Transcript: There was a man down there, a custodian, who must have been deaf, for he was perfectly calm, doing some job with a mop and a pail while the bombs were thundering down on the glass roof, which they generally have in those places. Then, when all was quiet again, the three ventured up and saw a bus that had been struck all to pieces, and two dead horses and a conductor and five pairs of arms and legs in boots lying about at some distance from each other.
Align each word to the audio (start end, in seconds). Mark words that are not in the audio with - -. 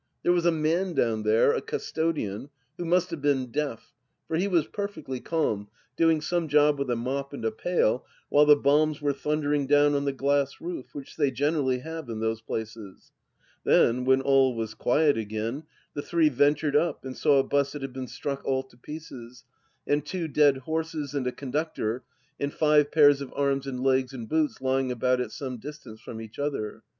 There 0.23 0.31
was 0.31 0.47
a 0.47 0.51
man 0.51 0.95
down 0.95 1.21
there, 1.21 1.51
a 1.53 1.61
custodian, 1.61 2.49
who 2.75 2.85
must 2.85 3.11
have 3.11 3.21
been 3.21 3.51
deaf, 3.51 3.93
for 4.27 4.35
he 4.35 4.47
was 4.47 4.65
perfectly 4.65 5.19
calm, 5.19 5.67
doing 5.95 6.21
some 6.21 6.47
job 6.47 6.79
with 6.79 6.89
a 6.89 6.95
mop 6.95 7.33
and 7.33 7.45
a 7.45 7.51
pail 7.51 8.03
while 8.27 8.47
the 8.47 8.55
bombs 8.55 8.99
were 8.99 9.13
thundering 9.13 9.67
down 9.67 9.93
on 9.93 10.05
the 10.05 10.11
glass 10.11 10.59
roof, 10.59 10.95
which 10.95 11.17
they 11.17 11.29
generally 11.29 11.81
have 11.81 12.09
in 12.09 12.19
those 12.19 12.41
places. 12.41 13.11
Then, 13.63 14.03
when 14.03 14.21
all 14.21 14.55
was 14.55 14.73
quiet 14.73 15.19
again, 15.19 15.65
the 15.93 16.01
three 16.01 16.29
ventured 16.29 16.75
up 16.75 17.05
and 17.05 17.15
saw 17.15 17.37
a 17.37 17.43
bus 17.43 17.73
that 17.73 17.83
had 17.83 17.93
been 17.93 18.07
struck 18.07 18.43
all 18.43 18.63
to 18.63 18.77
pieces, 18.77 19.43
and 19.85 20.03
two 20.03 20.27
dead 20.27 20.57
horses 20.57 21.13
and 21.13 21.27
a 21.27 21.31
conductor 21.31 22.01
and 22.39 22.51
five 22.51 22.91
pairs 22.91 23.21
of 23.21 23.31
arms 23.35 23.67
and 23.67 23.83
legs 23.83 24.13
in 24.13 24.25
boots 24.25 24.61
lying 24.61 24.91
about 24.91 25.21
at 25.21 25.31
some 25.31 25.57
distance 25.57 26.01
from 26.01 26.19
each 26.19 26.39
other. 26.39 26.81